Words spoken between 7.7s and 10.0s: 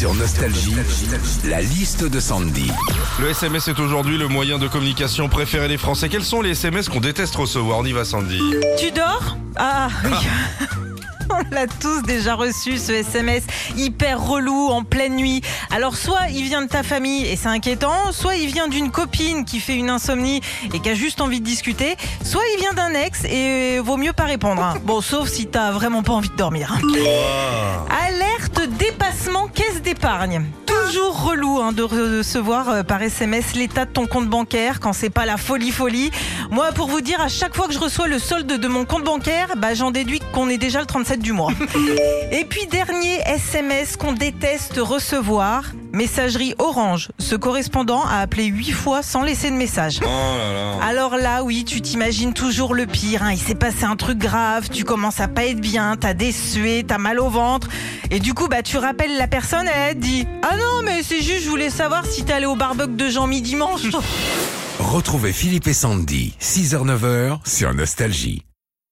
On y va, Sandy. Tu dors? Ah